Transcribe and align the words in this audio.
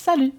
Salut! 0.00 0.32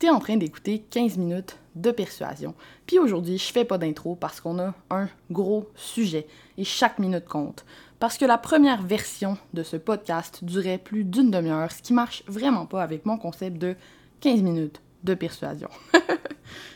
T'es 0.00 0.10
en 0.10 0.18
train 0.18 0.36
d'écouter 0.36 0.84
15 0.90 1.18
minutes 1.18 1.56
de 1.76 1.92
persuasion. 1.92 2.52
Puis 2.84 2.98
aujourd'hui, 2.98 3.38
je 3.38 3.52
fais 3.52 3.64
pas 3.64 3.78
d'intro 3.78 4.16
parce 4.16 4.40
qu'on 4.40 4.58
a 4.58 4.74
un 4.90 5.08
gros 5.30 5.70
sujet 5.76 6.26
et 6.58 6.64
chaque 6.64 6.98
minute 6.98 7.26
compte. 7.26 7.64
Parce 8.00 8.18
que 8.18 8.24
la 8.24 8.38
première 8.38 8.82
version 8.82 9.38
de 9.54 9.62
ce 9.62 9.76
podcast 9.76 10.42
durait 10.42 10.78
plus 10.78 11.04
d'une 11.04 11.30
demi-heure, 11.30 11.70
ce 11.70 11.80
qui 11.80 11.92
marche 11.92 12.24
vraiment 12.26 12.66
pas 12.66 12.82
avec 12.82 13.06
mon 13.06 13.16
concept 13.16 13.56
de 13.56 13.76
15 14.20 14.42
minutes 14.42 14.82
de 15.04 15.14
persuasion. 15.14 15.68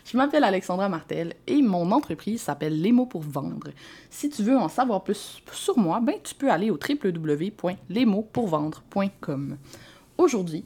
je 0.04 0.16
m'appelle 0.16 0.44
Alexandra 0.44 0.88
Martel 0.88 1.34
et 1.48 1.60
mon 1.60 1.90
entreprise 1.90 2.42
s'appelle 2.42 2.80
Les 2.80 2.92
mots 2.92 3.06
pour 3.06 3.22
vendre. 3.22 3.70
Si 4.10 4.30
tu 4.30 4.44
veux 4.44 4.56
en 4.56 4.68
savoir 4.68 5.02
plus 5.02 5.42
sur 5.50 5.76
moi, 5.76 5.98
ben 6.00 6.14
tu 6.22 6.36
peux 6.36 6.52
aller 6.52 6.70
au 6.70 6.78
www.lesmotspourvendre.com. 6.78 9.56
Aujourd'hui, 10.16 10.64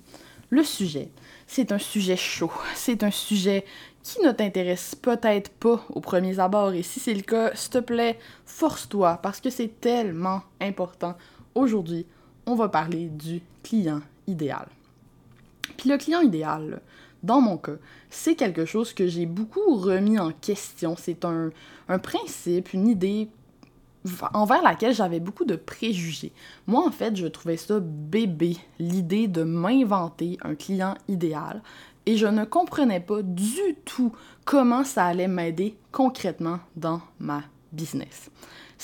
le 0.52 0.62
sujet, 0.62 1.08
c'est 1.46 1.72
un 1.72 1.78
sujet 1.78 2.14
chaud, 2.14 2.52
c'est 2.74 3.02
un 3.04 3.10
sujet 3.10 3.64
qui 4.02 4.20
ne 4.20 4.32
t'intéresse 4.32 4.94
peut-être 4.94 5.50
pas 5.50 5.82
au 5.88 6.00
premier 6.00 6.38
abord 6.38 6.74
et 6.74 6.82
si 6.82 7.00
c'est 7.00 7.14
le 7.14 7.22
cas, 7.22 7.54
s'il 7.54 7.70
te 7.70 7.78
plaît, 7.78 8.18
force-toi 8.44 9.18
parce 9.22 9.40
que 9.40 9.48
c'est 9.48 9.80
tellement 9.80 10.42
important. 10.60 11.16
Aujourd'hui, 11.54 12.04
on 12.44 12.54
va 12.54 12.68
parler 12.68 13.06
du 13.06 13.40
client 13.62 14.02
idéal. 14.26 14.68
Puis 15.78 15.88
le 15.88 15.96
client 15.96 16.20
idéal, 16.20 16.82
dans 17.22 17.40
mon 17.40 17.56
cas, 17.56 17.76
c'est 18.10 18.34
quelque 18.34 18.66
chose 18.66 18.92
que 18.92 19.08
j'ai 19.08 19.24
beaucoup 19.24 19.76
remis 19.76 20.18
en 20.18 20.32
question. 20.32 20.96
C'est 20.98 21.24
un, 21.24 21.50
un 21.88 21.98
principe, 21.98 22.74
une 22.74 22.88
idée 22.88 23.30
envers 24.34 24.62
laquelle 24.62 24.94
j'avais 24.94 25.20
beaucoup 25.20 25.44
de 25.44 25.56
préjugés. 25.56 26.32
Moi, 26.66 26.84
en 26.86 26.90
fait, 26.90 27.16
je 27.16 27.26
trouvais 27.26 27.56
ça 27.56 27.78
bébé, 27.80 28.56
l'idée 28.78 29.28
de 29.28 29.42
m'inventer 29.42 30.38
un 30.42 30.54
client 30.54 30.94
idéal, 31.08 31.62
et 32.06 32.16
je 32.16 32.26
ne 32.26 32.44
comprenais 32.44 33.00
pas 33.00 33.22
du 33.22 33.76
tout 33.84 34.12
comment 34.44 34.84
ça 34.84 35.06
allait 35.06 35.28
m'aider 35.28 35.76
concrètement 35.92 36.58
dans 36.74 37.00
ma 37.20 37.42
business. 37.72 38.30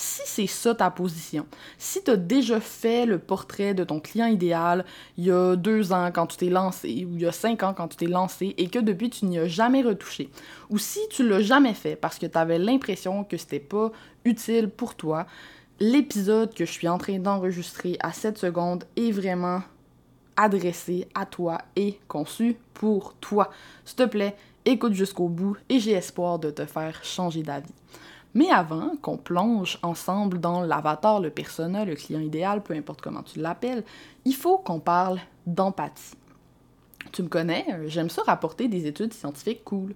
Si 0.01 0.21
c'est 0.23 0.47
ça 0.47 0.73
ta 0.73 0.89
position, 0.89 1.45
si 1.77 2.01
tu 2.01 2.11
as 2.11 2.15
déjà 2.15 2.61
fait 2.61 3.05
le 3.05 3.19
portrait 3.19 3.73
de 3.73 3.83
ton 3.83 3.99
client 3.99 4.27
idéal 4.27 4.85
il 5.17 5.25
y 5.25 5.31
a 5.31 5.57
deux 5.57 5.91
ans 5.91 6.09
quand 6.13 6.25
tu 6.27 6.37
t'es 6.37 6.49
lancé, 6.49 7.05
ou 7.05 7.15
il 7.15 7.21
y 7.23 7.25
a 7.25 7.33
cinq 7.33 7.63
ans 7.63 7.73
quand 7.73 7.89
tu 7.89 7.97
t'es 7.97 8.05
lancé, 8.05 8.55
et 8.57 8.69
que 8.69 8.79
depuis 8.79 9.09
tu 9.09 9.25
n'y 9.25 9.37
as 9.37 9.49
jamais 9.49 9.81
retouché, 9.81 10.29
ou 10.69 10.77
si 10.77 11.01
tu 11.09 11.27
l'as 11.27 11.41
jamais 11.41 11.73
fait 11.73 11.97
parce 11.97 12.17
que 12.17 12.27
tu 12.27 12.37
avais 12.37 12.57
l'impression 12.57 13.25
que 13.25 13.35
c'était 13.35 13.59
pas 13.59 13.91
utile 14.23 14.69
pour 14.69 14.95
toi, 14.95 15.25
l'épisode 15.81 16.53
que 16.53 16.63
je 16.63 16.71
suis 16.71 16.87
en 16.87 16.97
train 16.97 17.19
d'enregistrer 17.19 17.97
à 17.99 18.13
cette 18.13 18.37
seconde 18.37 18.85
est 18.95 19.11
vraiment 19.11 19.63
adressé 20.37 21.09
à 21.13 21.25
toi 21.25 21.57
et 21.75 21.99
conçu 22.07 22.55
pour 22.73 23.15
toi. 23.15 23.49
S'il 23.83 23.97
te 23.97 24.05
plaît, 24.05 24.37
écoute 24.63 24.93
jusqu'au 24.93 25.27
bout 25.27 25.57
et 25.67 25.77
j'ai 25.77 25.91
espoir 25.91 26.39
de 26.39 26.51
te 26.51 26.65
faire 26.65 27.03
changer 27.03 27.43
d'avis. 27.43 27.73
Mais 28.33 28.49
avant 28.49 28.91
qu'on 29.01 29.17
plonge 29.17 29.79
ensemble 29.81 30.39
dans 30.39 30.61
l'avatar, 30.61 31.19
le 31.19 31.29
persona, 31.29 31.85
le 31.85 31.95
client 31.95 32.19
idéal, 32.19 32.61
peu 32.61 32.73
importe 32.73 33.01
comment 33.01 33.23
tu 33.23 33.39
l'appelles, 33.39 33.83
il 34.25 34.35
faut 34.35 34.57
qu'on 34.57 34.79
parle 34.79 35.19
d'empathie. 35.47 36.15
Tu 37.11 37.23
me 37.23 37.27
connais, 37.27 37.65
euh, 37.71 37.87
j'aime 37.87 38.09
ça 38.09 38.21
rapporter 38.23 38.67
des 38.67 38.85
études 38.85 39.13
scientifiques 39.13 39.63
cool. 39.63 39.95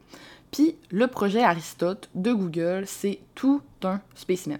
Puis 0.51 0.75
le 0.89 1.07
projet 1.07 1.43
Aristote 1.43 2.09
de 2.15 2.31
Google, 2.31 2.83
c'est 2.85 3.19
tout 3.35 3.61
un 3.83 3.99
spécimen. 4.15 4.59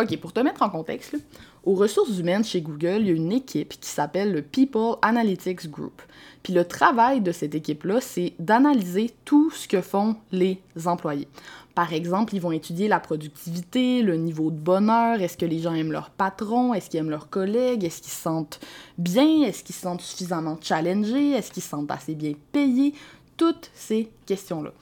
Ok, 0.00 0.16
pour 0.18 0.32
te 0.32 0.40
mettre 0.40 0.62
en 0.62 0.70
contexte, 0.70 1.16
aux 1.64 1.74
ressources 1.74 2.18
humaines 2.18 2.44
chez 2.44 2.62
Google, 2.62 2.98
il 3.00 3.06
y 3.06 3.10
a 3.10 3.14
une 3.14 3.32
équipe 3.32 3.78
qui 3.80 3.88
s'appelle 3.88 4.32
le 4.32 4.42
People 4.42 4.96
Analytics 5.02 5.70
Group. 5.70 6.00
Puis 6.42 6.52
le 6.52 6.64
travail 6.64 7.20
de 7.20 7.32
cette 7.32 7.54
équipe-là, 7.54 8.00
c'est 8.00 8.32
d'analyser 8.38 9.12
tout 9.24 9.50
ce 9.50 9.68
que 9.68 9.80
font 9.80 10.16
les 10.32 10.60
employés. 10.86 11.28
Par 11.74 11.92
exemple, 11.92 12.34
ils 12.34 12.40
vont 12.40 12.52
étudier 12.52 12.88
la 12.88 13.00
productivité, 13.00 14.02
le 14.02 14.16
niveau 14.16 14.50
de 14.50 14.56
bonheur, 14.56 15.20
est-ce 15.20 15.36
que 15.36 15.46
les 15.46 15.60
gens 15.60 15.74
aiment 15.74 15.92
leur 15.92 16.10
patron, 16.10 16.74
est-ce 16.74 16.90
qu'ils 16.90 17.00
aiment 17.00 17.10
leurs 17.10 17.30
collègues, 17.30 17.84
est-ce 17.84 18.02
qu'ils 18.02 18.12
se 18.12 18.22
sentent 18.22 18.60
bien, 18.98 19.42
est-ce 19.42 19.62
qu'ils 19.62 19.74
se 19.74 19.82
sentent 19.82 20.00
suffisamment 20.00 20.58
challengés, 20.60 21.30
est-ce 21.30 21.52
qu'ils 21.52 21.62
se 21.62 21.68
sentent 21.68 21.90
assez 21.90 22.14
bien 22.14 22.32
payés, 22.52 22.94
toutes 23.36 23.70
ces 23.74 24.10
questions-là. 24.26 24.72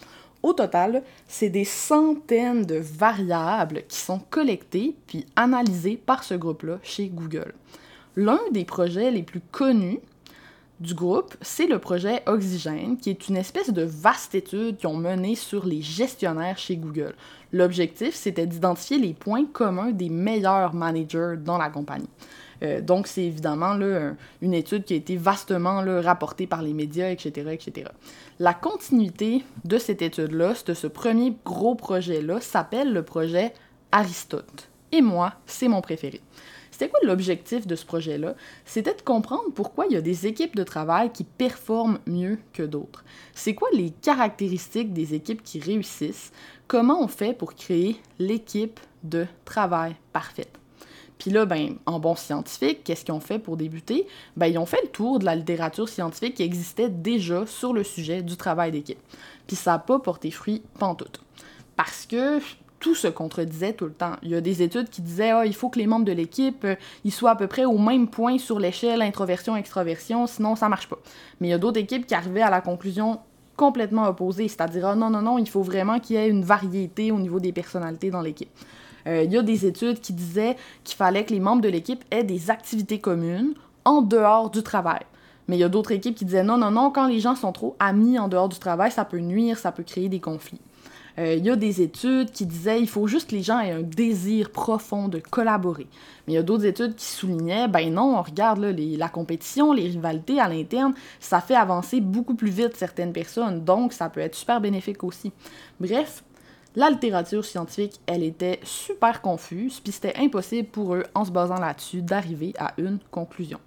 Au 0.42 0.52
total, 0.52 1.02
c'est 1.26 1.50
des 1.50 1.64
centaines 1.64 2.64
de 2.64 2.76
variables 2.76 3.82
qui 3.88 3.98
sont 3.98 4.20
collectées 4.30 4.96
puis 5.06 5.26
analysées 5.36 5.96
par 5.96 6.24
ce 6.24 6.34
groupe-là 6.34 6.78
chez 6.82 7.08
Google. 7.08 7.54
L'un 8.16 8.40
des 8.52 8.64
projets 8.64 9.10
les 9.10 9.22
plus 9.22 9.40
connus 9.52 10.00
du 10.80 10.94
groupe, 10.94 11.34
c'est 11.40 11.66
le 11.66 11.78
projet 11.78 12.22
Oxygène, 12.26 12.96
qui 12.96 13.10
est 13.10 13.28
une 13.28 13.36
espèce 13.36 13.72
de 13.72 13.82
vaste 13.82 14.34
étude 14.34 14.76
qu'ils 14.76 14.88
ont 14.88 14.96
menée 14.96 15.34
sur 15.34 15.66
les 15.66 15.82
gestionnaires 15.82 16.58
chez 16.58 16.76
Google. 16.76 17.14
L'objectif, 17.52 18.14
c'était 18.14 18.46
d'identifier 18.46 18.98
les 18.98 19.14
points 19.14 19.44
communs 19.44 19.90
des 19.90 20.08
meilleurs 20.08 20.74
managers 20.74 21.34
dans 21.42 21.58
la 21.58 21.70
compagnie. 21.70 22.08
Euh, 22.62 22.80
donc, 22.80 23.06
c'est 23.06 23.24
évidemment 23.24 23.74
là, 23.74 24.12
une 24.42 24.54
étude 24.54 24.84
qui 24.84 24.94
a 24.94 24.96
été 24.96 25.16
vastement 25.16 25.82
rapportée 26.00 26.46
par 26.46 26.62
les 26.62 26.74
médias, 26.74 27.10
etc., 27.10 27.50
etc. 27.52 27.90
La 28.38 28.54
continuité 28.54 29.44
de 29.64 29.78
cette 29.78 30.02
étude-là, 30.02 30.54
de 30.64 30.74
ce 30.74 30.86
premier 30.86 31.36
gros 31.44 31.74
projet-là, 31.74 32.40
s'appelle 32.40 32.92
le 32.92 33.02
projet 33.02 33.52
Aristote. 33.90 34.68
Et 34.92 35.02
moi, 35.02 35.34
c'est 35.46 35.68
mon 35.68 35.80
préféré. 35.80 36.20
C'était 36.78 36.92
quoi 36.92 37.00
l'objectif 37.02 37.66
de 37.66 37.74
ce 37.74 37.84
projet-là? 37.84 38.36
C'était 38.64 38.94
de 38.94 39.02
comprendre 39.02 39.50
pourquoi 39.52 39.86
il 39.86 39.94
y 39.94 39.96
a 39.96 40.00
des 40.00 40.28
équipes 40.28 40.54
de 40.54 40.62
travail 40.62 41.10
qui 41.10 41.24
performent 41.24 41.98
mieux 42.06 42.38
que 42.52 42.62
d'autres. 42.62 43.04
C'est 43.34 43.56
quoi 43.56 43.68
les 43.72 43.90
caractéristiques 43.90 44.92
des 44.92 45.12
équipes 45.12 45.42
qui 45.42 45.58
réussissent? 45.58 46.30
Comment 46.68 47.02
on 47.02 47.08
fait 47.08 47.36
pour 47.36 47.54
créer 47.56 48.00
l'équipe 48.20 48.78
de 49.02 49.26
travail 49.44 49.96
parfaite? 50.12 50.56
Puis 51.18 51.32
là, 51.32 51.46
ben, 51.46 51.78
en 51.84 51.98
bon 51.98 52.14
scientifique, 52.14 52.84
qu'est-ce 52.84 53.04
qu'ils 53.04 53.14
ont 53.14 53.18
fait 53.18 53.40
pour 53.40 53.56
débuter? 53.56 54.06
Ben, 54.36 54.46
ils 54.46 54.58
ont 54.58 54.64
fait 54.64 54.82
le 54.84 54.90
tour 54.90 55.18
de 55.18 55.24
la 55.24 55.34
littérature 55.34 55.88
scientifique 55.88 56.34
qui 56.34 56.44
existait 56.44 56.90
déjà 56.90 57.44
sur 57.44 57.72
le 57.72 57.82
sujet 57.82 58.22
du 58.22 58.36
travail 58.36 58.70
d'équipe. 58.70 59.00
Puis 59.48 59.56
ça 59.56 59.72
n'a 59.72 59.78
pas 59.80 59.98
porté 59.98 60.30
fruit 60.30 60.62
pantoute. 60.78 61.24
Parce 61.74 62.06
que 62.06 62.38
tout 62.80 62.94
se 62.94 63.08
contredisait 63.08 63.72
tout 63.72 63.86
le 63.86 63.92
temps. 63.92 64.12
Il 64.22 64.30
y 64.30 64.34
a 64.34 64.40
des 64.40 64.62
études 64.62 64.88
qui 64.88 65.02
disaient 65.02 65.30
ah, 65.30 65.46
il 65.46 65.54
faut 65.54 65.68
que 65.68 65.78
les 65.78 65.86
membres 65.86 66.04
de 66.04 66.12
l'équipe 66.12 66.64
euh, 66.64 66.76
soient 67.10 67.32
à 67.32 67.36
peu 67.36 67.46
près 67.46 67.64
au 67.64 67.78
même 67.78 68.08
point 68.08 68.38
sur 68.38 68.58
l'échelle 68.58 69.02
introversion-extroversion, 69.02 70.26
sinon 70.26 70.56
ça 70.56 70.68
marche 70.68 70.88
pas. 70.88 70.98
Mais 71.40 71.48
il 71.48 71.50
y 71.50 71.54
a 71.54 71.58
d'autres 71.58 71.80
équipes 71.80 72.06
qui 72.06 72.14
arrivaient 72.14 72.42
à 72.42 72.50
la 72.50 72.60
conclusion 72.60 73.20
complètement 73.56 74.06
opposée, 74.08 74.48
c'est-à-dire 74.48 74.86
ah, 74.86 74.94
non, 74.94 75.10
non, 75.10 75.22
non, 75.22 75.38
il 75.38 75.48
faut 75.48 75.62
vraiment 75.62 75.98
qu'il 75.98 76.16
y 76.16 76.18
ait 76.18 76.28
une 76.28 76.44
variété 76.44 77.10
au 77.10 77.18
niveau 77.18 77.40
des 77.40 77.52
personnalités 77.52 78.10
dans 78.10 78.20
l'équipe. 78.20 78.50
Euh, 79.06 79.22
il 79.24 79.32
y 79.32 79.36
a 79.36 79.42
des 79.42 79.66
études 79.66 80.00
qui 80.00 80.12
disaient 80.12 80.56
qu'il 80.84 80.96
fallait 80.96 81.24
que 81.24 81.32
les 81.32 81.40
membres 81.40 81.62
de 81.62 81.68
l'équipe 81.68 82.04
aient 82.10 82.24
des 82.24 82.50
activités 82.50 83.00
communes 83.00 83.54
en 83.84 84.02
dehors 84.02 84.50
du 84.50 84.62
travail. 84.62 85.00
Mais 85.48 85.56
il 85.56 85.60
y 85.60 85.64
a 85.64 85.68
d'autres 85.68 85.92
équipes 85.92 86.14
qui 86.14 86.24
disaient 86.24 86.44
non, 86.44 86.58
non, 86.58 86.70
non, 86.70 86.90
quand 86.90 87.08
les 87.08 87.20
gens 87.20 87.34
sont 87.34 87.52
trop 87.52 87.74
amis 87.80 88.18
en 88.18 88.28
dehors 88.28 88.48
du 88.48 88.58
travail, 88.58 88.92
ça 88.92 89.04
peut 89.04 89.18
nuire, 89.18 89.58
ça 89.58 89.72
peut 89.72 89.82
créer 89.82 90.08
des 90.08 90.20
conflits. 90.20 90.60
Euh, 91.18 91.34
il 91.34 91.44
y 91.44 91.50
a 91.50 91.56
des 91.56 91.82
études 91.82 92.30
qui 92.30 92.46
disaient 92.46 92.80
il 92.80 92.88
faut 92.88 93.08
juste 93.08 93.30
que 93.30 93.34
les 93.34 93.42
gens 93.42 93.58
aient 93.58 93.72
un 93.72 93.82
désir 93.82 94.50
profond 94.50 95.08
de 95.08 95.18
collaborer. 95.18 95.86
Mais 96.26 96.34
il 96.34 96.36
y 96.36 96.38
a 96.38 96.42
d'autres 96.42 96.64
études 96.64 96.94
qui 96.94 97.06
soulignaient 97.06 97.66
ben 97.66 97.92
non, 97.92 98.16
on 98.16 98.22
regarde 98.22 98.60
là, 98.60 98.70
la 98.72 99.08
compétition, 99.08 99.72
les 99.72 99.88
rivalités 99.88 100.40
à 100.40 100.48
l'interne, 100.48 100.94
ça 101.18 101.40
fait 101.40 101.56
avancer 101.56 102.00
beaucoup 102.00 102.34
plus 102.34 102.50
vite 102.50 102.76
certaines 102.76 103.12
personnes, 103.12 103.64
donc 103.64 103.92
ça 103.92 104.08
peut 104.08 104.20
être 104.20 104.36
super 104.36 104.60
bénéfique 104.60 105.02
aussi. 105.02 105.32
Bref, 105.80 106.22
la 106.76 106.90
littérature 106.90 107.44
scientifique, 107.44 107.98
elle 108.06 108.22
était 108.22 108.60
super 108.62 109.20
confuse, 109.20 109.80
puis 109.80 109.92
c'était 109.92 110.16
impossible 110.18 110.68
pour 110.68 110.94
eux, 110.94 111.04
en 111.14 111.24
se 111.24 111.32
basant 111.32 111.58
là-dessus, 111.58 112.02
d'arriver 112.02 112.54
à 112.58 112.74
une 112.78 113.00
conclusion. 113.10 113.58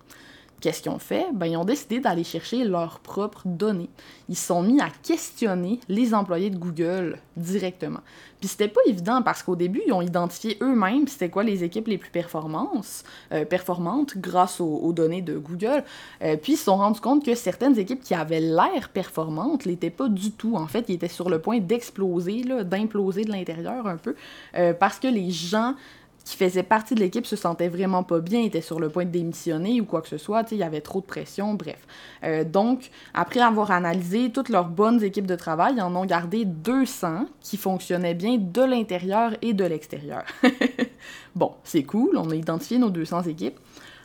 Qu'est-ce 0.61 0.83
qu'ils 0.83 0.91
ont 0.91 0.99
fait? 0.99 1.25
Ben, 1.33 1.47
ils 1.47 1.57
ont 1.57 1.65
décidé 1.65 1.99
d'aller 1.99 2.23
chercher 2.23 2.63
leurs 2.63 2.99
propres 2.99 3.41
données. 3.45 3.89
Ils 4.29 4.37
se 4.37 4.45
sont 4.45 4.61
mis 4.61 4.79
à 4.79 4.89
questionner 5.03 5.79
les 5.89 6.13
employés 6.13 6.51
de 6.51 6.57
Google 6.57 7.17
directement. 7.35 8.01
Puis 8.39 8.47
c'était 8.47 8.67
pas 8.67 8.81
évident 8.85 9.21
parce 9.23 9.41
qu'au 9.41 9.55
début, 9.55 9.81
ils 9.87 9.93
ont 9.93 10.01
identifié 10.01 10.57
eux-mêmes 10.61 11.07
c'était 11.07 11.29
quoi 11.29 11.43
les 11.43 11.63
équipes 11.63 11.87
les 11.87 11.97
plus 11.97 12.11
performantes, 12.11 13.03
euh, 13.31 13.45
performantes 13.45 14.17
grâce 14.17 14.59
aux, 14.61 14.93
données 14.93 15.21
de 15.21 15.37
Google. 15.37 15.83
Euh, 16.21 16.37
puis 16.37 16.53
ils 16.53 16.57
se 16.57 16.65
sont 16.65 16.77
rendus 16.77 17.01
compte 17.01 17.25
que 17.25 17.35
certaines 17.35 17.77
équipes 17.77 18.01
qui 18.01 18.13
avaient 18.13 18.39
l'air 18.39 18.89
performantes 18.93 19.65
l'étaient 19.65 19.89
pas 19.89 20.09
du 20.09 20.31
tout. 20.31 20.55
En 20.55 20.67
fait, 20.67 20.85
ils 20.89 20.95
étaient 20.95 21.07
sur 21.07 21.29
le 21.29 21.39
point 21.39 21.59
d'exploser, 21.59 22.43
d'imploser 22.63 23.25
de 23.25 23.31
l'intérieur 23.31 23.87
un 23.87 23.97
peu, 23.97 24.15
euh, 24.55 24.73
parce 24.73 24.99
que 24.99 25.07
les 25.07 25.31
gens 25.31 25.75
qui 26.23 26.37
faisait 26.37 26.63
partie 26.63 26.95
de 26.95 26.99
l'équipe 26.99 27.25
se 27.25 27.35
sentait 27.35 27.67
vraiment 27.67 28.03
pas 28.03 28.19
bien, 28.19 28.41
était 28.41 28.61
sur 28.61 28.79
le 28.79 28.89
point 28.89 29.05
de 29.05 29.09
démissionner 29.09 29.81
ou 29.81 29.85
quoi 29.85 30.01
que 30.01 30.07
ce 30.07 30.17
soit, 30.17 30.51
il 30.51 30.57
y 30.57 30.63
avait 30.63 30.81
trop 30.81 31.01
de 31.01 31.05
pression, 31.05 31.53
bref. 31.53 31.79
Euh, 32.23 32.43
donc, 32.43 32.89
après 33.13 33.39
avoir 33.39 33.71
analysé 33.71 34.31
toutes 34.31 34.49
leurs 34.49 34.69
bonnes 34.69 35.03
équipes 35.03 35.27
de 35.27 35.35
travail, 35.35 35.75
ils 35.77 35.81
en 35.81 35.95
ont 35.95 36.05
gardé 36.05 36.45
200 36.45 37.25
qui 37.39 37.57
fonctionnaient 37.57 38.13
bien 38.13 38.37
de 38.37 38.61
l'intérieur 38.61 39.33
et 39.41 39.53
de 39.53 39.63
l'extérieur. 39.63 40.23
bon, 41.35 41.53
c'est 41.63 41.83
cool, 41.83 42.15
on 42.17 42.29
a 42.29 42.35
identifié 42.35 42.77
nos 42.77 42.89
200 42.89 43.23
équipes. 43.23 43.59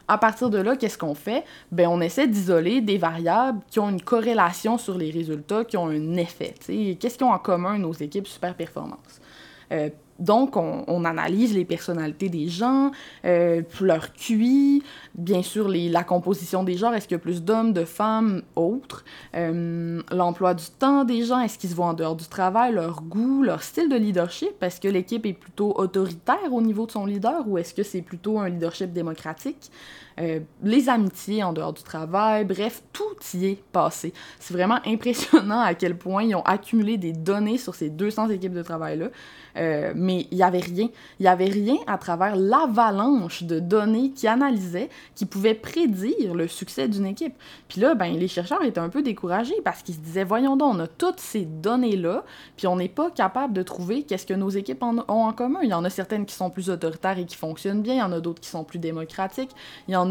À 0.08 0.19
partir 0.19 0.50
de 0.50 0.58
là, 0.58 0.76
qu'est-ce 0.76 0.98
qu'on 0.98 1.16
fait? 1.16 1.44
Ben, 1.72 1.88
on 1.88 2.00
essaie 2.00 2.28
d'isoler 2.28 2.80
des 2.80 2.96
variables 2.96 3.60
qui 3.69 3.80
ont 3.80 3.90
une 3.90 4.00
corrélation 4.00 4.78
sur 4.78 4.96
les 4.96 5.10
résultats, 5.10 5.64
qui 5.64 5.76
ont 5.76 5.88
un 5.88 6.16
effet. 6.16 6.54
Qu'est-ce 6.64 7.19
qu'ils 7.19 7.26
ont 7.26 7.32
en 7.32 7.40
commun 7.40 7.76
nos 7.78 7.92
équipes 7.92 8.28
super 8.28 8.54
performance? 8.54 9.20
Euh, 9.72 9.90
donc, 10.18 10.56
on, 10.56 11.04
analyse 11.04 11.54
les 11.54 11.64
personnalités 11.64 12.28
des 12.28 12.48
gens, 12.48 12.90
euh, 13.24 13.62
leur 13.80 14.14
QI, 14.14 14.82
bien 15.14 15.42
sûr 15.42 15.68
la 15.68 16.04
composition 16.04 16.64
des 16.64 16.76
genres, 16.76 16.94
est-ce 16.94 17.06
qu'il 17.06 17.16
y 17.16 17.20
a 17.20 17.22
plus 17.22 17.42
d'hommes, 17.42 17.72
de 17.72 17.84
femmes, 17.84 18.42
autres, 18.54 19.04
euh, 19.34 20.00
l'emploi 20.10 20.54
du 20.54 20.64
temps 20.78 21.04
des 21.04 21.22
gens, 21.24 21.40
est-ce 21.40 21.58
qu'ils 21.58 21.70
se 21.70 21.74
voient 21.74 21.86
en 21.86 21.94
dehors 21.94 22.16
du 22.16 22.26
travail, 22.26 22.72
leur 22.72 23.02
goût, 23.02 23.42
leur 23.42 23.62
style 23.62 23.88
de 23.88 23.96
leadership, 23.96 24.62
est-ce 24.62 24.80
que 24.80 24.88
l'équipe 24.88 25.26
est 25.26 25.34
plutôt 25.34 25.78
autoritaire 25.78 26.52
au 26.52 26.62
niveau 26.62 26.86
de 26.86 26.92
son 26.92 27.04
leader 27.04 27.46
ou 27.46 27.58
est-ce 27.58 27.74
que 27.74 27.82
c'est 27.82 28.02
plutôt 28.02 28.38
un 28.38 28.48
leadership 28.48 28.92
démocratique, 28.92 29.70
euh, 30.18 30.40
les 30.62 30.88
amitiés 30.88 31.42
en 31.42 31.52
dehors 31.52 31.72
du 31.72 31.82
travail, 31.82 32.44
bref, 32.44 32.82
tout 32.92 33.04
y 33.34 33.46
est 33.46 33.62
passé. 33.72 34.12
C'est 34.38 34.54
vraiment 34.54 34.78
impressionnant 34.86 35.60
à 35.60 35.74
quel 35.74 35.96
point 35.96 36.22
ils 36.22 36.34
ont 36.34 36.42
accumulé 36.42 36.96
des 36.96 37.12
données 37.12 37.58
sur 37.58 37.74
ces 37.74 37.90
200 37.90 38.30
équipes 38.30 38.54
de 38.54 38.62
travail-là. 38.62 39.08
Euh, 39.56 39.92
mais 39.94 40.26
il 40.30 40.36
n'y 40.36 40.42
avait 40.42 40.60
rien. 40.60 40.88
Il 41.18 41.22
n'y 41.22 41.28
avait 41.28 41.46
rien 41.46 41.76
à 41.86 41.98
travers 41.98 42.36
l'avalanche 42.36 43.42
de 43.42 43.58
données 43.58 44.10
qui 44.10 44.28
analysaient, 44.28 44.90
qui 45.14 45.26
pouvaient 45.26 45.54
prédire 45.54 46.34
le 46.34 46.46
succès 46.48 46.88
d'une 46.88 47.06
équipe. 47.06 47.34
Puis 47.69 47.80
là, 47.80 47.94
ben, 47.94 48.16
les 48.16 48.28
chercheurs 48.28 48.62
étaient 48.62 48.80
un 48.80 48.88
peu 48.88 49.02
découragés 49.02 49.56
parce 49.64 49.82
qu'ils 49.82 49.94
se 49.94 50.00
disaient, 50.00 50.24
voyons 50.24 50.56
donc, 50.56 50.74
on 50.74 50.80
a 50.80 50.86
toutes 50.86 51.20
ces 51.20 51.44
données-là, 51.44 52.24
puis 52.56 52.66
on 52.66 52.76
n'est 52.76 52.88
pas 52.88 53.10
capable 53.10 53.52
de 53.52 53.62
trouver 53.62 54.02
qu'est-ce 54.02 54.26
que 54.26 54.34
nos 54.34 54.50
équipes 54.50 54.82
ont 54.82 55.04
en 55.08 55.32
commun. 55.32 55.60
Il 55.62 55.70
y 55.70 55.74
en 55.74 55.84
a 55.84 55.90
certaines 55.90 56.26
qui 56.26 56.34
sont 56.34 56.50
plus 56.50 56.70
autoritaires 56.70 57.19
et 57.19 57.24
qui 57.24 57.36
fonctionnent 57.36 57.82
bien, 57.82 57.94
il 57.94 57.98
y 57.98 58.02
en 58.02 58.12
a 58.12 58.20
d'autres 58.20 58.40
qui 58.40 58.48
sont 58.48 58.64
plus 58.64 58.78
démocratiques, 58.78 59.50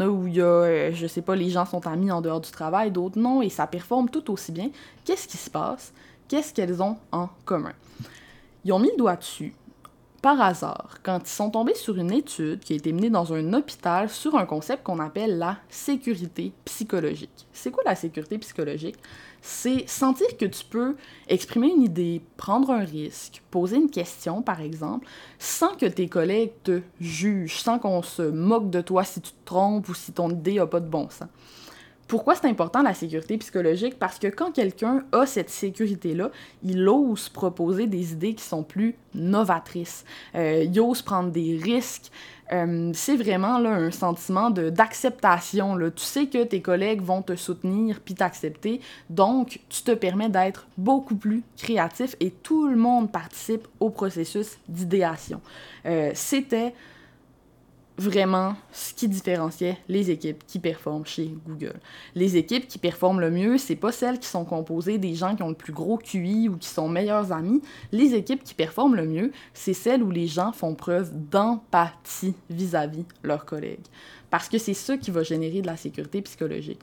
a 0.00 0.08
où 0.08 0.26
il 0.26 0.34
y 0.34 0.40
a, 0.40 0.44
euh, 0.44 0.90
je 0.92 1.06
sais 1.06 1.22
pas, 1.22 1.36
les 1.36 1.50
gens 1.50 1.66
sont 1.66 1.86
amis 1.86 2.10
en 2.10 2.20
dehors 2.20 2.40
du 2.40 2.50
travail, 2.50 2.90
d'autres 2.90 3.18
non, 3.18 3.42
et 3.42 3.48
ça 3.48 3.66
performe 3.66 4.08
tout 4.08 4.30
aussi 4.32 4.52
bien. 4.52 4.70
Qu'est-ce 5.04 5.28
qui 5.28 5.36
se 5.36 5.50
passe? 5.50 5.92
Qu'est-ce 6.28 6.52
qu'elles 6.52 6.82
ont 6.82 6.96
en 7.12 7.28
commun? 7.44 7.72
Ils 8.64 8.72
ont 8.72 8.78
mis 8.78 8.90
le 8.90 8.96
doigt 8.96 9.16
dessus, 9.16 9.54
par 10.26 10.40
hasard, 10.40 10.98
quand 11.04 11.20
ils 11.22 11.28
sont 11.28 11.50
tombés 11.50 11.76
sur 11.76 11.96
une 11.98 12.10
étude 12.10 12.58
qui 12.58 12.72
a 12.72 12.76
été 12.76 12.92
menée 12.92 13.10
dans 13.10 13.32
un 13.32 13.52
hôpital 13.52 14.10
sur 14.10 14.34
un 14.34 14.44
concept 14.44 14.82
qu'on 14.82 14.98
appelle 14.98 15.38
la 15.38 15.58
sécurité 15.68 16.52
psychologique. 16.64 17.46
C'est 17.52 17.70
quoi 17.70 17.84
la 17.86 17.94
sécurité 17.94 18.36
psychologique? 18.38 18.96
C'est 19.40 19.88
sentir 19.88 20.26
que 20.36 20.46
tu 20.46 20.64
peux 20.64 20.96
exprimer 21.28 21.68
une 21.68 21.84
idée, 21.84 22.22
prendre 22.36 22.72
un 22.72 22.82
risque, 22.82 23.40
poser 23.52 23.76
une 23.76 23.88
question, 23.88 24.42
par 24.42 24.60
exemple, 24.60 25.06
sans 25.38 25.76
que 25.76 25.86
tes 25.86 26.08
collègues 26.08 26.54
te 26.64 26.80
jugent, 27.00 27.60
sans 27.60 27.78
qu'on 27.78 28.02
se 28.02 28.22
moque 28.22 28.68
de 28.68 28.80
toi 28.80 29.04
si 29.04 29.20
tu 29.20 29.30
te 29.30 29.44
trompes 29.44 29.88
ou 29.88 29.94
si 29.94 30.10
ton 30.10 30.28
idée 30.28 30.54
n'a 30.54 30.66
pas 30.66 30.80
de 30.80 30.88
bon 30.88 31.08
sens. 31.08 31.28
Pourquoi 32.08 32.36
c'est 32.36 32.46
important 32.46 32.82
la 32.82 32.94
sécurité 32.94 33.36
psychologique? 33.38 33.98
Parce 33.98 34.18
que 34.18 34.28
quand 34.28 34.52
quelqu'un 34.52 35.04
a 35.12 35.26
cette 35.26 35.50
sécurité-là, 35.50 36.30
il 36.62 36.88
ose 36.88 37.28
proposer 37.28 37.86
des 37.86 38.12
idées 38.12 38.34
qui 38.34 38.44
sont 38.44 38.62
plus 38.62 38.94
novatrices. 39.14 40.04
Euh, 40.36 40.64
il 40.64 40.80
ose 40.80 41.02
prendre 41.02 41.30
des 41.30 41.58
risques. 41.60 42.12
Euh, 42.52 42.92
c'est 42.94 43.16
vraiment 43.16 43.58
là, 43.58 43.70
un 43.70 43.90
sentiment 43.90 44.50
d'acceptation. 44.50 45.76
Tu 45.78 46.04
sais 46.04 46.26
que 46.26 46.44
tes 46.44 46.62
collègues 46.62 47.02
vont 47.02 47.22
te 47.22 47.34
soutenir 47.34 47.98
puis 48.04 48.14
t'accepter, 48.14 48.80
donc 49.10 49.60
tu 49.68 49.82
te 49.82 49.90
permets 49.92 50.28
d'être 50.28 50.68
beaucoup 50.78 51.16
plus 51.16 51.42
créatif 51.56 52.14
et 52.20 52.30
tout 52.30 52.68
le 52.68 52.76
monde 52.76 53.10
participe 53.10 53.66
au 53.80 53.90
processus 53.90 54.58
d'idéation. 54.68 55.40
Euh, 55.86 56.12
C'était 56.14 56.72
vraiment 57.98 58.54
ce 58.72 58.92
qui 58.92 59.08
différenciait 59.08 59.78
les 59.88 60.10
équipes 60.10 60.44
qui 60.46 60.58
performent 60.58 61.06
chez 61.06 61.34
Google. 61.46 61.80
Les 62.14 62.36
équipes 62.36 62.68
qui 62.68 62.78
performent 62.78 63.20
le 63.20 63.30
mieux, 63.30 63.58
c'est 63.58 63.76
pas 63.76 63.92
celles 63.92 64.18
qui 64.18 64.28
sont 64.28 64.44
composées 64.44 64.98
des 64.98 65.14
gens 65.14 65.34
qui 65.34 65.42
ont 65.42 65.48
le 65.48 65.54
plus 65.54 65.72
gros 65.72 65.96
QI 65.96 66.48
ou 66.48 66.56
qui 66.56 66.68
sont 66.68 66.88
meilleurs 66.88 67.32
amis. 67.32 67.62
Les 67.92 68.14
équipes 68.14 68.44
qui 68.44 68.54
performent 68.54 68.96
le 68.96 69.06
mieux, 69.06 69.32
c'est 69.54 69.74
celles 69.74 70.02
où 70.02 70.10
les 70.10 70.26
gens 70.26 70.52
font 70.52 70.74
preuve 70.74 71.10
d'empathie 71.30 72.34
vis-à-vis 72.50 73.04
leurs 73.22 73.44
collègues. 73.44 73.86
Parce 74.30 74.48
que 74.48 74.58
c'est 74.58 74.74
ça 74.74 74.98
qui 74.98 75.10
va 75.10 75.22
générer 75.22 75.62
de 75.62 75.66
la 75.66 75.76
sécurité 75.76 76.20
psychologique 76.22 76.80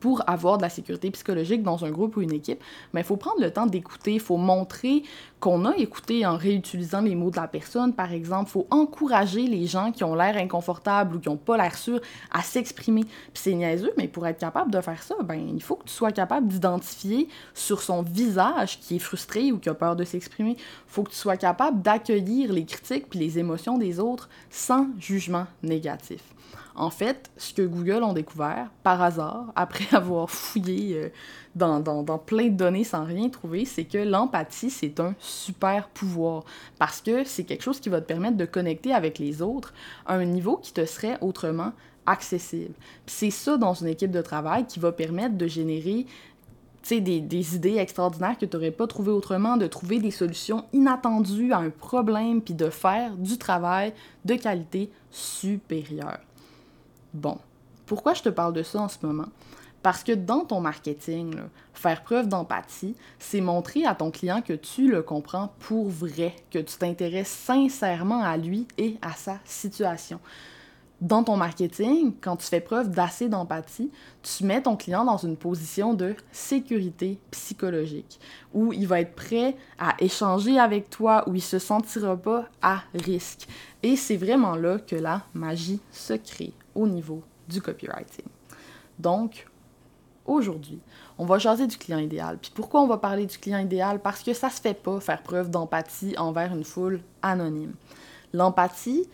pour 0.00 0.28
avoir 0.28 0.56
de 0.56 0.62
la 0.62 0.70
sécurité 0.70 1.10
psychologique 1.10 1.62
dans 1.62 1.84
un 1.84 1.90
groupe 1.90 2.16
ou 2.16 2.22
une 2.22 2.32
équipe, 2.32 2.62
mais 2.92 3.02
il 3.02 3.04
faut 3.04 3.16
prendre 3.16 3.40
le 3.40 3.50
temps 3.50 3.66
d'écouter, 3.66 4.14
il 4.14 4.20
faut 4.20 4.38
montrer 4.38 5.02
qu'on 5.38 5.64
a 5.64 5.76
écouté 5.76 6.26
en 6.26 6.36
réutilisant 6.36 7.00
les 7.00 7.14
mots 7.14 7.30
de 7.30 7.36
la 7.36 7.48
personne, 7.48 7.94
par 7.94 8.12
exemple. 8.12 8.48
Il 8.48 8.52
faut 8.52 8.66
encourager 8.70 9.46
les 9.46 9.66
gens 9.66 9.90
qui 9.90 10.04
ont 10.04 10.14
l'air 10.14 10.36
inconfortables 10.36 11.16
ou 11.16 11.18
qui 11.18 11.28
n'ont 11.28 11.36
pas 11.36 11.56
l'air 11.56 11.76
sûrs 11.76 12.00
à 12.30 12.42
s'exprimer. 12.42 13.04
Puis 13.04 13.34
c'est 13.34 13.54
niaiseux, 13.54 13.92
mais 13.96 14.08
pour 14.08 14.26
être 14.26 14.38
capable 14.38 14.70
de 14.70 14.80
faire 14.80 15.02
ça, 15.02 15.14
ben, 15.22 15.40
il 15.54 15.62
faut 15.62 15.76
que 15.76 15.84
tu 15.84 15.94
sois 15.94 16.12
capable 16.12 16.48
d'identifier 16.48 17.28
sur 17.54 17.82
son 17.82 18.02
visage 18.02 18.80
qui 18.80 18.96
est 18.96 19.00
frustré 19.00 19.52
ou 19.52 19.58
qui 19.58 19.68
a 19.68 19.74
peur 19.74 19.96
de 19.96 20.04
s'exprimer. 20.04 20.56
Il 20.58 20.92
faut 20.92 21.02
que 21.02 21.10
tu 21.10 21.16
sois 21.16 21.36
capable 21.36 21.82
d'accueillir 21.82 22.52
les 22.52 22.64
critiques 22.64 23.08
puis 23.08 23.18
les 23.18 23.38
émotions 23.38 23.78
des 23.78 24.00
autres 24.00 24.28
sans 24.50 24.88
jugement 24.98 25.46
négatif. 25.62 26.20
En 26.74 26.90
fait, 26.90 27.30
ce 27.36 27.52
que 27.52 27.62
Google 27.62 28.02
ont 28.02 28.12
découvert 28.12 28.70
par 28.82 29.02
hasard, 29.02 29.52
après 29.56 29.94
avoir 29.94 30.30
fouillé 30.30 30.96
euh, 30.96 31.08
dans, 31.54 32.18
plein 32.18 32.48
de 32.48 32.56
données 32.56 32.84
sans 32.84 33.04
rien 33.04 33.28
trouver, 33.28 33.64
c'est 33.64 33.84
que 33.84 33.98
l'empathie, 33.98 34.70
c'est 34.70 35.00
un 35.00 35.14
super 35.18 35.88
pouvoir. 35.88 36.44
Parce 36.78 37.00
que 37.00 37.24
c'est 37.24 37.44
quelque 37.44 37.62
chose 37.62 37.80
qui 37.80 37.88
va 37.88 38.00
te 38.00 38.06
permettre 38.06 38.36
de 38.36 38.44
connecter 38.44 38.92
avec 38.94 39.18
les 39.18 39.42
autres 39.42 39.74
à 40.06 40.14
un 40.14 40.24
niveau 40.24 40.56
qui 40.56 40.72
te 40.72 40.84
serait 40.84 41.18
autrement 41.20 41.72
accessible. 42.06 42.74
c'est 43.06 43.30
ça 43.30 43.58
dans 43.58 43.74
une 43.74 43.86
équipe 43.86 44.10
de 44.10 44.22
travail 44.22 44.66
qui 44.66 44.80
va 44.80 44.90
permettre 44.90 45.36
de 45.36 45.46
générer 45.46 46.06
des, 46.88 47.20
des 47.20 47.56
idées 47.56 47.76
extraordinaires 47.76 48.36
que 48.38 48.46
tu 48.46 48.56
n'aurais 48.56 48.70
pas 48.70 48.86
trouvées 48.86 49.12
autrement, 49.12 49.56
de 49.56 49.66
trouver 49.66 50.00
des 50.00 50.10
solutions 50.10 50.64
inattendues 50.72 51.52
à 51.52 51.58
un 51.58 51.70
problème, 51.70 52.40
puis 52.40 52.54
de 52.54 52.70
faire 52.70 53.14
du 53.16 53.38
travail 53.38 53.92
de 54.24 54.34
qualité 54.34 54.90
supérieure. 55.10 56.18
Bon, 57.12 57.38
pourquoi 57.86 58.14
je 58.14 58.22
te 58.22 58.28
parle 58.28 58.52
de 58.52 58.62
ça 58.62 58.80
en 58.80 58.88
ce 58.88 59.04
moment? 59.04 59.28
Parce 59.82 60.04
que 60.04 60.12
dans 60.12 60.44
ton 60.44 60.60
marketing, 60.60 61.34
faire 61.72 62.04
preuve 62.04 62.28
d'empathie, 62.28 62.94
c'est 63.18 63.40
montrer 63.40 63.86
à 63.86 63.94
ton 63.94 64.10
client 64.10 64.42
que 64.42 64.52
tu 64.52 64.90
le 64.90 65.02
comprends 65.02 65.52
pour 65.58 65.88
vrai, 65.88 66.36
que 66.50 66.58
tu 66.58 66.76
t'intéresses 66.76 67.30
sincèrement 67.30 68.22
à 68.22 68.36
lui 68.36 68.68
et 68.76 68.98
à 69.00 69.12
sa 69.12 69.38
situation. 69.44 70.20
Dans 71.00 71.24
ton 71.24 71.38
marketing, 71.38 72.12
quand 72.20 72.36
tu 72.36 72.46
fais 72.46 72.60
preuve 72.60 72.90
d'assez 72.90 73.30
d'empathie, 73.30 73.90
tu 74.22 74.44
mets 74.44 74.60
ton 74.60 74.76
client 74.76 75.02
dans 75.02 75.16
une 75.16 75.38
position 75.38 75.94
de 75.94 76.14
sécurité 76.30 77.18
psychologique, 77.30 78.20
où 78.52 78.74
il 78.74 78.86
va 78.86 79.00
être 79.00 79.14
prêt 79.14 79.56
à 79.78 79.94
échanger 79.98 80.58
avec 80.58 80.90
toi, 80.90 81.26
où 81.26 81.34
il 81.34 81.40
se 81.40 81.58
sentira 81.58 82.18
pas 82.18 82.44
à 82.60 82.82
risque. 82.92 83.48
Et 83.82 83.96
c'est 83.96 84.18
vraiment 84.18 84.56
là 84.56 84.78
que 84.78 84.94
la 84.94 85.22
magie 85.32 85.80
se 85.90 86.12
crée 86.12 86.52
au 86.74 86.86
niveau 86.86 87.22
du 87.48 87.60
copywriting. 87.60 88.26
Donc, 88.98 89.46
aujourd'hui, 90.26 90.80
on 91.18 91.26
va 91.26 91.38
jaser 91.38 91.66
du 91.66 91.76
client 91.76 91.98
idéal. 91.98 92.38
Puis 92.40 92.52
pourquoi 92.54 92.80
on 92.80 92.86
va 92.86 92.98
parler 92.98 93.26
du 93.26 93.38
client 93.38 93.58
idéal? 93.58 94.00
Parce 94.00 94.22
que 94.22 94.32
ça 94.32 94.50
se 94.50 94.60
fait 94.60 94.74
pas 94.74 95.00
faire 95.00 95.22
preuve 95.22 95.50
d'empathie 95.50 96.16
envers 96.18 96.54
une 96.54 96.64
foule 96.64 97.00
anonyme. 97.22 97.74
L'empathie, 98.32 99.08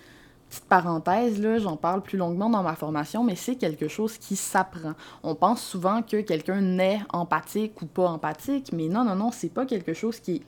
petite 0.50 0.66
parenthèse, 0.66 1.40
là, 1.40 1.58
j'en 1.58 1.76
parle 1.76 2.02
plus 2.02 2.18
longuement 2.18 2.50
dans 2.50 2.62
ma 2.62 2.74
formation, 2.74 3.24
mais 3.24 3.36
c'est 3.36 3.56
quelque 3.56 3.88
chose 3.88 4.18
qui 4.18 4.36
s'apprend. 4.36 4.92
On 5.22 5.34
pense 5.34 5.62
souvent 5.62 6.02
que 6.02 6.20
quelqu'un 6.20 6.60
naît 6.60 7.00
empathique 7.12 7.80
ou 7.80 7.86
pas 7.86 8.08
empathique, 8.08 8.72
mais 8.72 8.88
non, 8.88 9.04
non, 9.04 9.16
non, 9.16 9.30
c'est 9.32 9.48
pas 9.48 9.66
quelque 9.66 9.94
chose 9.94 10.20
qui 10.20 10.36
est 10.36 10.42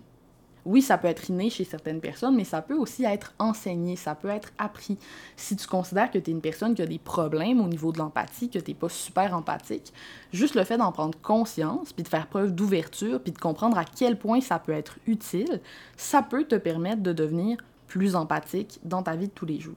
oui, 0.65 0.83
ça 0.83 0.99
peut 0.99 1.09
être 1.09 1.29
inné 1.29 1.51
chez 1.51 1.65
certaines 1.65 2.01
personnes, 2.01 2.37
mais 2.37 2.45
ça 2.45 2.63
peut 2.63 2.77
aussi 2.77 3.05
être 3.05 3.35
enseigné, 3.39 3.97
ça 3.97 4.15
peut 4.15 4.29
être 4.29 4.51
appris. 4.59 4.99
Si 5.37 5.57
tu 5.57 5.67
considères 5.67 6.11
que 6.11 6.19
tu 6.19 6.31
es 6.31 6.33
une 6.33 6.41
personne 6.41 6.75
qui 6.75 6.83
a 6.83 6.87
des 6.87 6.99
problèmes 6.99 7.61
au 7.61 7.69
niveau 7.69 7.93
de 7.93 7.99
l'empathie, 7.99 8.51
que 8.51 8.59
tu 8.59 8.75
pas 8.75 8.89
super 8.89 9.35
empathique, 9.35 9.93
juste 10.33 10.55
le 10.55 10.65
fait 10.65 10.77
d'en 10.77 10.93
prendre 10.93 11.19
conscience, 11.21 11.93
puis 11.93 12.03
de 12.03 12.09
faire 12.09 12.27
preuve 12.27 12.55
d'ouverture, 12.55 13.21
puis 13.21 13.33
de 13.33 13.39
comprendre 13.39 13.79
à 13.79 13.85
quel 13.85 14.19
point 14.19 14.41
ça 14.41 14.59
peut 14.59 14.73
être 14.73 14.99
utile, 15.07 15.61
ça 15.97 16.23
peut 16.23 16.45
te 16.45 16.57
permettre 16.57 17.03
de 17.03 17.13
devenir 17.13 17.59
plus 17.87 18.15
empathique 18.15 18.79
dans 18.85 19.03
ta 19.03 19.17
vie 19.17 19.29
de 19.29 19.33
tous 19.33 19.47
les 19.47 19.61
jours. 19.61 19.75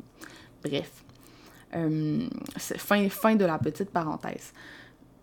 Bref, 0.64 1.04
euh, 1.76 2.28
fin 2.58 3.36
de 3.36 3.46
la 3.46 3.58
petite 3.58 3.90
parenthèse. 3.90 4.54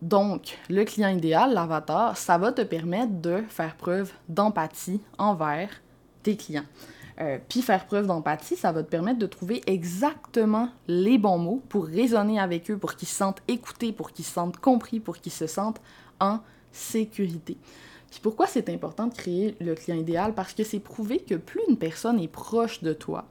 Donc, 0.00 0.58
le 0.68 0.84
client 0.84 1.08
idéal, 1.08 1.54
l'avatar, 1.54 2.16
ça 2.16 2.38
va 2.38 2.52
te 2.52 2.62
permettre 2.62 3.12
de 3.20 3.42
faire 3.48 3.76
preuve 3.76 4.12
d'empathie 4.28 5.00
envers 5.18 5.70
tes 6.22 6.36
clients. 6.36 6.66
Euh, 7.20 7.38
puis 7.48 7.62
faire 7.62 7.84
preuve 7.86 8.06
d'empathie, 8.06 8.54
ça 8.54 8.70
va 8.70 8.84
te 8.84 8.88
permettre 8.88 9.18
de 9.18 9.26
trouver 9.26 9.60
exactement 9.66 10.68
les 10.86 11.18
bons 11.18 11.38
mots 11.38 11.62
pour 11.68 11.86
raisonner 11.86 12.38
avec 12.38 12.70
eux, 12.70 12.78
pour 12.78 12.94
qu'ils 12.94 13.08
se 13.08 13.16
sentent 13.16 13.42
écoutés, 13.48 13.92
pour 13.92 14.12
qu'ils 14.12 14.24
se 14.24 14.32
sentent 14.32 14.58
compris, 14.58 15.00
pour 15.00 15.18
qu'ils 15.18 15.32
se 15.32 15.48
sentent 15.48 15.80
en 16.20 16.38
sécurité. 16.70 17.56
Puis 18.08 18.20
pourquoi 18.22 18.46
c'est 18.46 18.68
important 18.68 19.08
de 19.08 19.14
créer 19.14 19.56
le 19.60 19.74
client 19.74 19.98
idéal? 19.98 20.32
Parce 20.32 20.54
que 20.54 20.62
c'est 20.62 20.78
prouvé 20.78 21.18
que 21.18 21.34
plus 21.34 21.60
une 21.68 21.76
personne 21.76 22.20
est 22.20 22.28
proche 22.28 22.84
de 22.84 22.92
toi, 22.92 23.26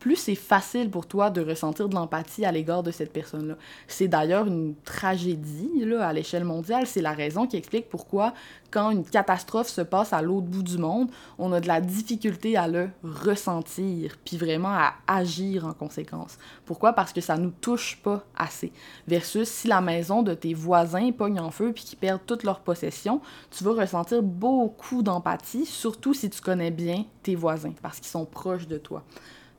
plus 0.00 0.16
c'est 0.16 0.34
facile 0.34 0.90
pour 0.90 1.06
toi 1.06 1.30
de 1.30 1.42
ressentir 1.42 1.88
de 1.88 1.94
l'empathie 1.94 2.44
à 2.44 2.50
l'égard 2.50 2.82
de 2.82 2.90
cette 2.90 3.12
personne-là. 3.12 3.54
C'est 3.86 4.08
d'ailleurs 4.08 4.46
une 4.46 4.74
tragédie 4.84 5.84
là, 5.84 6.08
à 6.08 6.12
l'échelle 6.12 6.44
mondiale. 6.44 6.86
C'est 6.86 7.02
la 7.02 7.12
raison 7.12 7.46
qui 7.46 7.56
explique 7.56 7.88
pourquoi, 7.88 8.32
quand 8.70 8.90
une 8.90 9.04
catastrophe 9.04 9.68
se 9.68 9.82
passe 9.82 10.12
à 10.12 10.22
l'autre 10.22 10.46
bout 10.46 10.62
du 10.62 10.78
monde, 10.78 11.10
on 11.38 11.52
a 11.52 11.60
de 11.60 11.68
la 11.68 11.82
difficulté 11.82 12.56
à 12.56 12.66
le 12.66 12.88
ressentir, 13.04 14.16
puis 14.24 14.38
vraiment 14.38 14.72
à 14.72 14.94
agir 15.06 15.66
en 15.66 15.74
conséquence. 15.74 16.38
Pourquoi? 16.64 16.94
Parce 16.94 17.12
que 17.12 17.20
ça 17.20 17.36
nous 17.36 17.52
touche 17.60 18.00
pas 18.02 18.24
assez. 18.36 18.72
Versus 19.06 19.48
si 19.48 19.68
la 19.68 19.82
maison 19.82 20.22
de 20.22 20.32
tes 20.32 20.54
voisins 20.54 21.12
pogne 21.12 21.40
en 21.40 21.50
feu 21.50 21.72
puis 21.74 21.84
qu'ils 21.84 21.98
perdent 21.98 22.24
toutes 22.26 22.44
leurs 22.44 22.60
possessions, 22.60 23.20
tu 23.50 23.64
vas 23.64 23.72
ressentir 23.72 24.22
beaucoup 24.22 25.02
d'empathie, 25.02 25.66
surtout 25.66 26.14
si 26.14 26.30
tu 26.30 26.40
connais 26.40 26.70
bien 26.70 27.04
tes 27.22 27.34
voisins, 27.34 27.74
parce 27.82 27.98
qu'ils 27.98 28.06
sont 28.06 28.24
proches 28.24 28.66
de 28.66 28.78
toi. 28.78 29.04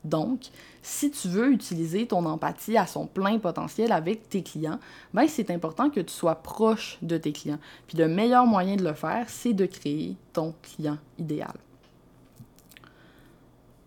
Donc, 0.04 0.50
si 0.82 1.12
tu 1.12 1.28
veux 1.28 1.52
utiliser 1.52 2.08
ton 2.08 2.26
empathie 2.26 2.78
à 2.78 2.88
son 2.88 3.06
plein 3.06 3.38
potentiel 3.38 3.92
avec 3.92 4.30
tes 4.30 4.42
clients, 4.42 4.80
ben 5.14 5.28
c'est 5.28 5.52
important 5.52 5.90
que 5.90 6.00
tu 6.00 6.14
sois 6.14 6.36
proche 6.36 6.98
de 7.02 7.18
tes 7.18 7.32
clients. 7.32 7.60
Puis 7.88 7.98
le 7.98 8.08
meilleur 8.08 8.48
moyen 8.48 8.76
de 8.76 8.84
le 8.84 8.94
faire, 8.94 9.30
c'est 9.30 9.54
de 9.54 9.66
créer 9.66 10.16
ton 10.34 10.56
client 10.64 10.98
idéal. 11.20 11.54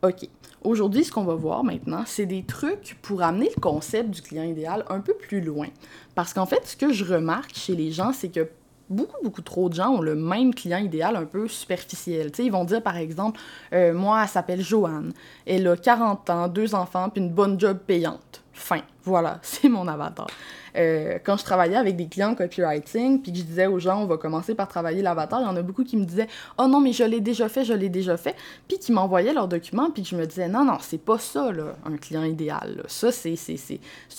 OK. 0.02 0.28
Aujourd'hui, 0.62 1.04
ce 1.04 1.12
qu'on 1.12 1.24
va 1.24 1.34
voir 1.34 1.64
maintenant, 1.64 2.04
c'est 2.06 2.26
des 2.26 2.42
trucs 2.42 2.96
pour 3.02 3.22
amener 3.22 3.50
le 3.54 3.60
concept 3.60 4.10
du 4.10 4.22
client 4.22 4.44
idéal 4.44 4.84
un 4.88 5.00
peu 5.00 5.14
plus 5.14 5.40
loin. 5.40 5.68
Parce 6.14 6.32
qu'en 6.32 6.46
fait, 6.46 6.66
ce 6.66 6.76
que 6.76 6.92
je 6.92 7.04
remarque 7.04 7.54
chez 7.54 7.74
les 7.74 7.90
gens, 7.90 8.12
c'est 8.12 8.28
que 8.28 8.48
beaucoup, 8.88 9.16
beaucoup 9.22 9.42
trop 9.42 9.68
de 9.68 9.74
gens 9.74 9.90
ont 9.90 10.00
le 10.00 10.14
même 10.14 10.54
client 10.54 10.78
idéal 10.78 11.16
un 11.16 11.24
peu 11.24 11.48
superficiel. 11.48 12.30
ils 12.38 12.52
vont 12.52 12.64
dire, 12.64 12.82
par 12.82 12.96
exemple, 12.96 13.40
euh, 13.72 13.92
moi, 13.92 14.22
elle 14.22 14.28
s'appelle 14.28 14.60
Joanne, 14.60 15.12
elle 15.46 15.66
a 15.66 15.76
40 15.76 16.30
ans, 16.30 16.48
deux 16.48 16.74
enfants, 16.74 17.08
puis 17.08 17.22
une 17.22 17.30
bonne 17.30 17.58
job 17.58 17.78
payante. 17.86 18.43
Fin. 18.54 18.82
Voilà, 19.02 19.38
c'est 19.42 19.68
mon 19.68 19.86
avatar. 19.86 20.28
Euh, 20.76 21.18
quand 21.22 21.36
je 21.36 21.44
travaillais 21.44 21.76
avec 21.76 21.96
des 21.96 22.06
clients 22.08 22.34
copywriting, 22.34 23.20
puis 23.20 23.32
que 23.32 23.38
je 23.38 23.44
disais 23.44 23.66
aux 23.66 23.78
gens, 23.78 24.02
on 24.02 24.06
va 24.06 24.16
commencer 24.16 24.54
par 24.54 24.66
travailler 24.66 25.02
l'avatar, 25.02 25.40
il 25.40 25.44
y 25.44 25.46
en 25.46 25.56
a 25.56 25.62
beaucoup 25.62 25.84
qui 25.84 25.96
me 25.96 26.04
disaient, 26.04 26.26
oh 26.58 26.66
non, 26.66 26.80
mais 26.80 26.92
je 26.92 27.04
l'ai 27.04 27.20
déjà 27.20 27.48
fait, 27.48 27.64
je 27.64 27.74
l'ai 27.74 27.88
déjà 27.88 28.16
fait, 28.16 28.34
puis 28.66 28.78
qui 28.78 28.92
m'envoyaient 28.92 29.32
leurs 29.32 29.46
documents, 29.46 29.90
puis 29.90 30.02
que 30.02 30.08
je 30.08 30.16
me 30.16 30.26
disais, 30.26 30.48
non, 30.48 30.64
non, 30.64 30.78
c'est 30.80 30.98
pas 30.98 31.18
ça, 31.18 31.52
là, 31.52 31.74
un 31.84 31.96
client 31.96 32.24
idéal. 32.24 32.82
Ça, 32.88 33.12
c'est, 33.12 33.34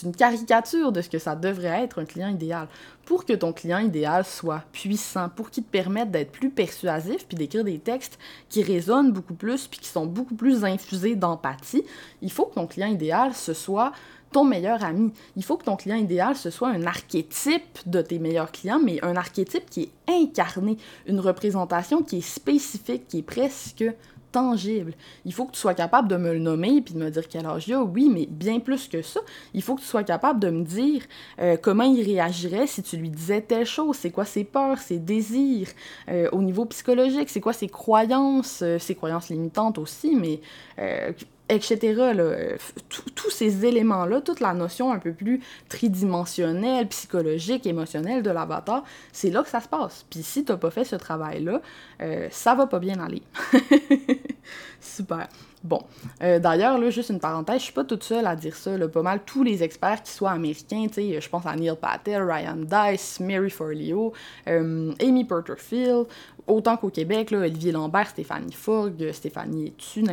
une 0.03 0.15
caricature 0.15 0.91
de 0.91 1.01
ce 1.01 1.09
que 1.09 1.19
ça 1.19 1.35
devrait 1.35 1.83
être 1.83 1.99
un 1.99 2.05
client 2.05 2.29
idéal. 2.29 2.67
Pour 3.05 3.25
que 3.25 3.33
ton 3.33 3.53
client 3.53 3.79
idéal 3.79 4.25
soit 4.25 4.63
puissant, 4.71 5.29
pour 5.29 5.51
qu'il 5.51 5.63
te 5.63 5.69
permette 5.69 6.09
d'être 6.09 6.31
plus 6.31 6.49
persuasif, 6.49 7.27
puis 7.27 7.37
d'écrire 7.37 7.63
des 7.63 7.79
textes 7.79 8.17
qui 8.49 8.63
résonnent 8.63 9.11
beaucoup 9.11 9.35
plus, 9.35 9.67
puis 9.67 9.79
qui 9.79 9.89
sont 9.89 10.05
beaucoup 10.05 10.35
plus 10.35 10.63
infusés 10.63 11.15
d'empathie, 11.15 11.83
il 12.21 12.31
faut 12.31 12.45
que 12.45 12.55
ton 12.55 12.65
client 12.65 12.87
idéal, 12.87 13.33
ce 13.33 13.53
soit 13.53 13.91
ton 14.31 14.43
meilleur 14.43 14.83
ami. 14.83 15.13
Il 15.35 15.43
faut 15.43 15.57
que 15.57 15.65
ton 15.65 15.75
client 15.75 15.95
idéal, 15.95 16.35
ce 16.35 16.49
soit 16.49 16.69
un 16.69 16.85
archétype 16.85 17.79
de 17.85 18.01
tes 18.01 18.19
meilleurs 18.19 18.51
clients, 18.51 18.81
mais 18.83 19.03
un 19.03 19.15
archétype 19.15 19.69
qui 19.69 19.83
est 19.83 20.11
incarné, 20.11 20.77
une 21.07 21.19
représentation 21.19 22.03
qui 22.03 22.17
est 22.17 22.21
spécifique, 22.21 23.07
qui 23.07 23.19
est 23.19 23.23
presque 23.23 23.85
tangible. 24.35 24.93
Il 25.23 25.33
faut 25.33 25.45
que 25.45 25.53
tu 25.53 25.59
sois 25.59 25.73
capable 25.73 26.09
de 26.09 26.17
me 26.17 26.33
le 26.33 26.39
nommer 26.39 26.81
puis 26.81 26.93
de 26.93 26.99
me 26.99 27.09
dire 27.09 27.25
quel 27.29 27.45
âge 27.45 27.69
il 27.69 27.73
a, 27.73 27.81
oui, 27.81 28.09
mais 28.13 28.25
bien 28.25 28.59
plus 28.59 28.89
que 28.89 29.01
ça, 29.01 29.21
il 29.53 29.61
faut 29.61 29.75
que 29.75 29.79
tu 29.79 29.87
sois 29.87 30.03
capable 30.03 30.41
de 30.41 30.49
me 30.49 30.65
dire 30.65 31.03
euh, 31.39 31.55
comment 31.55 31.85
il 31.85 32.03
réagirait 32.03 32.67
si 32.67 32.83
tu 32.83 32.97
lui 32.97 33.09
disais 33.09 33.39
telle 33.39 33.65
chose, 33.65 33.95
c'est 33.95 34.11
quoi 34.11 34.25
ses 34.25 34.43
peurs, 34.43 34.79
ses 34.79 34.99
désirs, 34.99 35.69
euh, 36.09 36.27
au 36.33 36.41
niveau 36.41 36.65
psychologique, 36.65 37.29
c'est 37.29 37.39
quoi 37.39 37.53
ses 37.53 37.69
croyances, 37.69 38.59
euh, 38.61 38.77
ses 38.77 38.95
croyances 38.95 39.29
limitantes 39.29 39.77
aussi, 39.77 40.17
mais 40.17 40.41
etc. 41.49 42.13
Tous 43.15 43.29
ces 43.29 43.65
éléments-là, 43.65 44.21
toute 44.21 44.39
la 44.39 44.53
notion 44.53 44.91
un 44.91 44.99
peu 44.99 45.13
plus 45.13 45.41
tridimensionnelle, 45.69 46.87
psychologique, 46.87 47.65
émotionnelle 47.67 48.23
de 48.23 48.31
l'avatar, 48.31 48.83
c'est 49.11 49.29
là 49.29 49.43
que 49.43 49.49
ça 49.49 49.61
se 49.61 49.67
passe. 49.67 50.05
Puis 50.09 50.23
si 50.23 50.43
t'as 50.43 50.57
pas 50.57 50.71
fait 50.71 50.83
ce 50.83 50.95
travail-là, 50.95 51.61
euh, 52.01 52.27
ça 52.31 52.55
va 52.55 52.67
pas 52.67 52.79
bien 52.79 52.99
aller. 52.99 53.21
Super. 54.79 55.27
Bon. 55.63 55.81
Euh, 56.21 56.37
d'ailleurs, 56.37 56.77
là, 56.77 56.91
juste 56.91 57.09
une 57.09 57.19
parenthèse, 57.19 57.57
je 57.57 57.63
suis 57.63 57.73
pas 57.73 57.83
toute 57.83 58.03
seule 58.03 58.27
à 58.27 58.35
dire 58.35 58.55
ça. 58.55 58.77
Pas 58.87 59.01
mal 59.01 59.21
tous 59.25 59.41
les 59.41 59.63
experts 59.63 60.03
qui 60.03 60.11
soient 60.11 60.31
américains, 60.31 60.85
tu 60.87 60.93
sais, 60.93 61.21
je 61.21 61.29
pense 61.29 61.45
à 61.45 61.55
Neil 61.55 61.75
Patel, 61.79 62.21
Ryan 62.21 62.57
Dice, 62.57 63.19
Mary 63.19 63.49
Forleo, 63.49 64.13
euh, 64.47 64.93
Amy 65.01 65.25
Porterfield, 65.25 66.05
autant 66.45 66.77
qu'au 66.77 66.89
Québec, 66.89 67.31
là, 67.31 67.39
Olivier 67.39 67.71
Lambert, 67.71 68.09
Stéphanie 68.09 68.53
Fogg, 68.53 69.11
Stéphanie 69.11 69.67
Etu, 69.67 70.03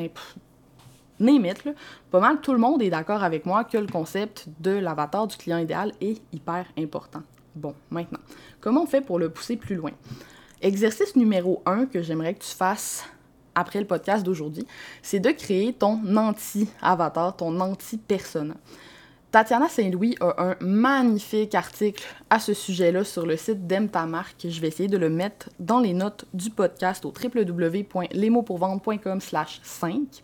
pas 2.11 2.21
mal 2.21 2.41
tout 2.41 2.52
le 2.52 2.59
monde 2.59 2.83
est 2.83 2.91
d'accord 2.91 3.23
avec 3.23 3.47
moi 3.47 3.64
que 3.64 3.79
le 3.79 3.87
concept 3.87 4.47
de 4.61 4.71
l'avatar 4.71 5.26
du 5.26 5.37
client 5.37 5.59
idéal 5.59 5.93
est 6.00 6.21
hyper 6.33 6.67
important. 6.79 7.23
Bon, 7.55 7.75
maintenant, 7.91 8.21
comment 8.61 8.83
on 8.83 8.87
fait 8.87 9.02
pour 9.02 9.19
le 9.19 9.29
pousser 9.29 9.57
plus 9.57 9.76
loin? 9.76 9.91
Exercice 10.61 11.17
numéro 11.17 11.62
1 11.67 11.87
que 11.87 12.02
j'aimerais 12.02 12.35
que 12.35 12.45
tu 12.45 12.55
fasses 12.55 13.05
après 13.55 13.81
le 13.81 13.87
podcast 13.87 14.25
d'aujourd'hui, 14.25 14.67
c'est 15.02 15.21
de 15.21 15.31
créer 15.31 15.73
ton 15.73 16.00
anti-avatar, 16.17 17.37
ton 17.37 17.61
anti-persona. 17.61 18.55
Tatiana 19.31 19.69
Saint-Louis 19.69 20.17
a 20.21 20.43
un 20.43 20.57
magnifique 20.61 21.55
article 21.55 22.05
à 22.29 22.38
ce 22.38 22.52
sujet-là 22.52 23.02
sur 23.02 23.25
le 23.25 23.38
site 23.38 23.67
d'Aime 23.67 23.88
ta 23.88 24.05
marque. 24.05 24.47
Je 24.47 24.61
vais 24.61 24.69
essayer 24.69 24.91
de 24.91 24.99
le 24.99 25.09
mettre 25.09 25.49
dans 25.59 25.81
les 25.81 25.95
notes 25.95 26.26
du 26.35 26.50
podcast 26.50 27.07
au 27.07 27.12
www.lesmotspourvendre.com 27.12 29.23
slash 29.23 29.61
5. 29.62 30.23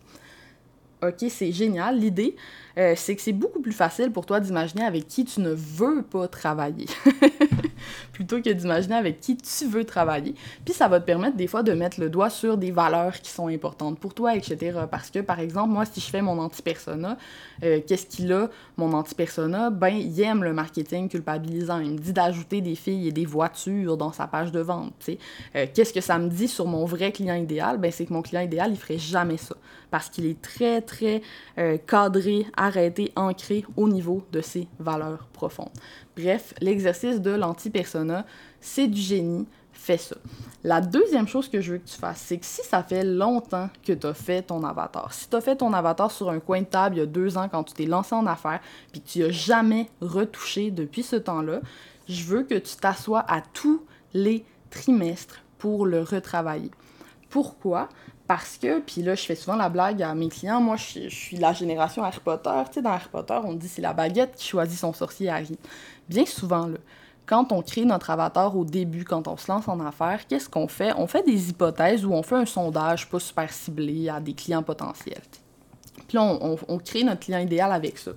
OK, 1.02 1.26
c'est 1.28 1.52
génial. 1.52 1.98
L'idée, 1.98 2.36
euh, 2.78 2.94
c'est 2.96 3.16
que 3.16 3.22
c'est 3.22 3.32
beaucoup 3.32 3.60
plus 3.60 3.72
facile 3.72 4.10
pour 4.10 4.26
toi 4.26 4.40
d'imaginer 4.40 4.84
avec 4.84 5.08
qui 5.08 5.24
tu 5.24 5.40
ne 5.40 5.50
veux 5.50 6.02
pas 6.02 6.28
travailler. 6.28 6.86
plutôt 8.12 8.40
que 8.40 8.50
d'imaginer 8.50 8.96
avec 8.96 9.20
qui 9.20 9.36
tu 9.36 9.66
veux 9.66 9.84
travailler. 9.84 10.34
Puis 10.64 10.74
ça 10.74 10.88
va 10.88 11.00
te 11.00 11.06
permettre 11.06 11.36
des 11.36 11.46
fois 11.46 11.62
de 11.62 11.72
mettre 11.72 12.00
le 12.00 12.10
doigt 12.10 12.30
sur 12.30 12.56
des 12.56 12.70
valeurs 12.70 13.20
qui 13.20 13.30
sont 13.30 13.48
importantes 13.48 13.98
pour 13.98 14.14
toi, 14.14 14.34
etc. 14.34 14.80
Parce 14.90 15.10
que, 15.10 15.20
par 15.20 15.40
exemple, 15.40 15.70
moi, 15.70 15.84
si 15.84 16.00
je 16.00 16.06
fais 16.06 16.22
mon 16.22 16.38
anti-persona, 16.38 17.16
euh, 17.62 17.80
qu'est-ce 17.86 18.06
qu'il 18.06 18.32
a, 18.32 18.50
mon 18.76 18.92
anti-persona? 18.92 19.70
Ben, 19.70 19.94
il 19.94 20.20
aime 20.20 20.44
le 20.44 20.52
marketing 20.52 21.08
culpabilisant. 21.08 21.80
Il 21.80 21.92
me 21.92 21.98
dit 21.98 22.12
d'ajouter 22.12 22.60
des 22.60 22.74
filles 22.74 23.08
et 23.08 23.12
des 23.12 23.24
voitures 23.24 23.96
dans 23.96 24.12
sa 24.12 24.26
page 24.26 24.52
de 24.52 24.60
vente. 24.60 24.94
Euh, 25.54 25.66
qu'est-ce 25.72 25.92
que 25.92 26.00
ça 26.00 26.18
me 26.18 26.28
dit 26.28 26.48
sur 26.48 26.66
mon 26.66 26.84
vrai 26.84 27.12
client 27.12 27.36
idéal? 27.36 27.78
Ben, 27.78 27.90
c'est 27.90 28.06
que 28.06 28.12
mon 28.12 28.22
client 28.22 28.42
idéal, 28.42 28.70
il 28.72 28.76
ferait 28.76 28.98
jamais 28.98 29.36
ça. 29.36 29.56
Parce 29.90 30.10
qu'il 30.10 30.26
est 30.26 30.40
très, 30.42 30.82
très 30.82 31.22
euh, 31.58 31.78
cadré, 31.86 32.46
arrêté, 32.68 33.12
ancré 33.16 33.64
au 33.76 33.88
niveau 33.88 34.22
de 34.32 34.40
ses 34.40 34.68
valeurs 34.78 35.26
profondes. 35.32 35.72
Bref, 36.16 36.54
l'exercice 36.60 37.20
de 37.20 37.30
l'anti-persona, 37.30 38.24
c'est 38.60 38.86
du 38.86 39.00
génie, 39.00 39.46
fais 39.72 39.96
ça. 39.96 40.16
La 40.64 40.80
deuxième 40.80 41.28
chose 41.28 41.48
que 41.48 41.60
je 41.60 41.72
veux 41.72 41.78
que 41.78 41.88
tu 41.88 41.96
fasses, 41.96 42.20
c'est 42.26 42.38
que 42.38 42.46
si 42.46 42.62
ça 42.62 42.82
fait 42.82 43.04
longtemps 43.04 43.70
que 43.84 43.92
tu 43.92 44.06
as 44.06 44.14
fait 44.14 44.42
ton 44.42 44.62
avatar, 44.64 45.12
si 45.12 45.28
tu 45.28 45.36
as 45.36 45.40
fait 45.40 45.56
ton 45.56 45.72
avatar 45.72 46.10
sur 46.10 46.30
un 46.30 46.40
coin 46.40 46.60
de 46.60 46.66
table 46.66 46.96
il 46.96 46.98
y 46.98 47.02
a 47.02 47.06
deux 47.06 47.38
ans 47.38 47.48
quand 47.48 47.64
tu 47.64 47.74
t'es 47.74 47.86
lancé 47.86 48.14
en 48.14 48.26
affaires, 48.26 48.60
puis 48.92 49.00
que 49.00 49.08
tu 49.08 49.18
n'as 49.20 49.30
jamais 49.30 49.88
retouché 50.00 50.70
depuis 50.70 51.02
ce 51.02 51.16
temps-là, 51.16 51.60
je 52.08 52.24
veux 52.24 52.42
que 52.42 52.54
tu 52.54 52.76
t'assoies 52.76 53.24
à 53.28 53.40
tous 53.40 53.82
les 54.14 54.44
trimestres 54.70 55.42
pour 55.58 55.86
le 55.86 56.02
retravailler. 56.02 56.70
Pourquoi? 57.30 57.88
Parce 58.26 58.58
que, 58.58 58.80
puis 58.80 59.02
là, 59.02 59.14
je 59.14 59.22
fais 59.22 59.34
souvent 59.34 59.56
la 59.56 59.68
blague 59.68 60.02
à 60.02 60.14
mes 60.14 60.28
clients, 60.28 60.60
moi, 60.60 60.76
je, 60.76 61.08
suis 61.08 61.36
la 61.36 61.52
génération 61.52 62.04
Harry 62.04 62.20
Potter. 62.22 62.50
Tu 62.66 62.74
sais, 62.74 62.82
dans 62.82 62.90
Harry 62.90 63.08
Potter, 63.10 63.38
on 63.42 63.54
dit 63.54 63.68
c'est 63.68 63.82
la 63.82 63.94
baguette 63.94 64.34
qui 64.36 64.46
choisit 64.46 64.78
son 64.78 64.92
sorcier 64.92 65.30
Harry. 65.30 65.58
Bien 66.08 66.26
souvent, 66.26 66.66
là, 66.66 66.76
quand 67.24 67.52
on 67.52 67.62
crée 67.62 67.84
notre 67.84 68.10
avatar 68.10 68.56
au 68.56 68.64
début, 68.64 69.04
quand 69.04 69.28
on 69.28 69.36
se 69.36 69.50
lance 69.50 69.68
en 69.68 69.80
affaires, 69.80 70.26
qu'est-ce 70.26 70.48
qu'on 70.48 70.68
fait? 70.68 70.92
On 70.96 71.06
fait 71.06 71.22
des 71.22 71.50
hypothèses 71.50 72.04
ou 72.04 72.12
on 72.12 72.22
fait 72.22 72.36
un 72.36 72.46
sondage 72.46 73.08
pas 73.08 73.20
super 73.20 73.52
ciblé 73.52 74.08
à 74.08 74.20
des 74.20 74.32
clients 74.32 74.62
potentiels. 74.62 75.22
Puis 76.06 76.16
on, 76.16 76.56
on 76.68 76.78
crée 76.78 77.04
notre 77.04 77.20
client 77.20 77.40
idéal 77.40 77.70
avec 77.70 77.98
ça. 77.98 78.12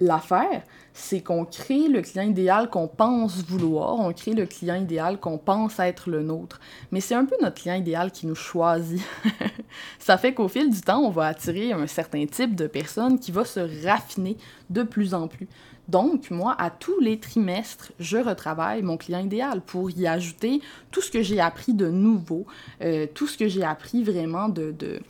L'affaire, 0.00 0.62
c'est 0.94 1.20
qu'on 1.20 1.44
crée 1.44 1.88
le 1.88 2.00
client 2.00 2.24
idéal 2.24 2.70
qu'on 2.70 2.88
pense 2.88 3.44
vouloir, 3.44 4.00
on 4.00 4.12
crée 4.12 4.32
le 4.32 4.46
client 4.46 4.76
idéal 4.76 5.20
qu'on 5.20 5.38
pense 5.38 5.78
être 5.78 6.08
le 6.08 6.22
nôtre. 6.22 6.58
Mais 6.90 7.00
c'est 7.00 7.14
un 7.14 7.24
peu 7.24 7.36
notre 7.40 7.60
client 7.60 7.74
idéal 7.74 8.10
qui 8.10 8.26
nous 8.26 8.34
choisit. 8.34 9.02
Ça 9.98 10.18
fait 10.18 10.34
qu'au 10.34 10.48
fil 10.48 10.70
du 10.70 10.80
temps, 10.80 11.00
on 11.00 11.10
va 11.10 11.26
attirer 11.26 11.72
un 11.72 11.86
certain 11.86 12.24
type 12.26 12.54
de 12.56 12.66
personne 12.66 13.18
qui 13.18 13.30
va 13.30 13.44
se 13.44 13.60
raffiner 13.86 14.36
de 14.70 14.82
plus 14.82 15.14
en 15.14 15.28
plus. 15.28 15.48
Donc, 15.88 16.30
moi, 16.30 16.54
à 16.58 16.70
tous 16.70 17.00
les 17.00 17.18
trimestres, 17.18 17.92
je 17.98 18.16
retravaille 18.16 18.80
mon 18.82 18.96
client 18.96 19.20
idéal 19.20 19.60
pour 19.60 19.90
y 19.90 20.06
ajouter 20.06 20.60
tout 20.90 21.02
ce 21.02 21.10
que 21.10 21.20
j'ai 21.20 21.40
appris 21.40 21.74
de 21.74 21.88
nouveau, 21.88 22.46
euh, 22.80 23.06
tout 23.12 23.26
ce 23.26 23.36
que 23.36 23.48
j'ai 23.48 23.64
appris 23.64 24.04
vraiment 24.04 24.48
de, 24.48 24.70
de, 24.70 25.00